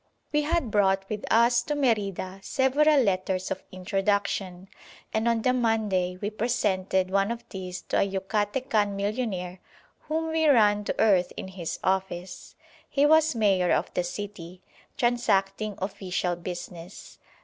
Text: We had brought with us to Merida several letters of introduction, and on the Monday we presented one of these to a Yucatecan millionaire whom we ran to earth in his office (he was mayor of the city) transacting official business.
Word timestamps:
We 0.33 0.41
had 0.41 0.71
brought 0.71 1.07
with 1.09 1.23
us 1.29 1.61
to 1.61 1.75
Merida 1.75 2.39
several 2.41 3.03
letters 3.03 3.51
of 3.51 3.61
introduction, 3.71 4.67
and 5.13 5.27
on 5.27 5.43
the 5.43 5.53
Monday 5.53 6.17
we 6.19 6.31
presented 6.31 7.11
one 7.11 7.29
of 7.29 7.47
these 7.49 7.83
to 7.83 7.99
a 7.99 8.09
Yucatecan 8.11 8.95
millionaire 8.95 9.59
whom 10.07 10.29
we 10.31 10.47
ran 10.47 10.85
to 10.85 10.95
earth 10.99 11.31
in 11.37 11.49
his 11.49 11.77
office 11.83 12.55
(he 12.89 13.05
was 13.05 13.35
mayor 13.35 13.71
of 13.71 13.93
the 13.93 14.03
city) 14.03 14.63
transacting 14.97 15.75
official 15.79 16.35
business. 16.35 17.19